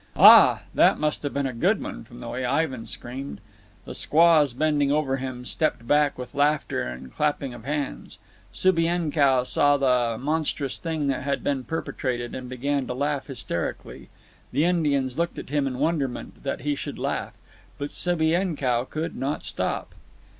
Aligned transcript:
Ah! 0.17 0.63
that 0.73 0.97
must 0.99 1.21
have 1.21 1.31
been 1.31 1.45
a 1.45 1.53
good 1.53 1.79
one, 1.79 2.03
from 2.03 2.21
the 2.21 2.27
way 2.27 2.43
Ivan 2.43 2.87
screamed. 2.87 3.39
The 3.85 3.93
squaws 3.93 4.55
bending 4.55 4.91
over 4.91 5.17
him 5.17 5.45
stepped 5.45 5.85
back 5.87 6.17
with 6.17 6.33
laughter 6.33 6.81
and 6.81 7.13
clapping 7.13 7.53
of 7.53 7.65
hands. 7.65 8.17
Subienkow 8.51 9.43
saw 9.43 9.77
the 9.77 10.17
monstrous 10.19 10.79
thing 10.79 11.05
that 11.09 11.21
had 11.21 11.43
been 11.43 11.63
perpetrated, 11.63 12.33
and 12.33 12.49
began 12.49 12.87
to 12.87 12.95
laugh 12.95 13.27
hysterically. 13.27 14.09
The 14.51 14.63
Indians 14.65 15.19
looked 15.19 15.37
at 15.37 15.49
him 15.51 15.67
in 15.67 15.77
wonderment 15.77 16.41
that 16.41 16.61
he 16.61 16.73
should 16.73 16.97
laugh. 16.97 17.33
But 17.77 17.91
Subienkow 17.91 18.85
could 18.85 19.15
not 19.15 19.43
stop. 19.43 19.93